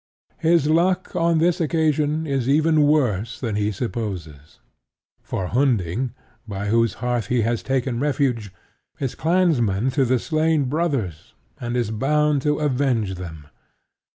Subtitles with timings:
[0.39, 4.59] His luck on this occasion is even worse than he supposes;
[5.21, 6.15] for Hunding,
[6.47, 8.51] by whose hearth he has taken refuge,
[8.99, 13.45] is clansman to the slain brothers and is bound to avenge them.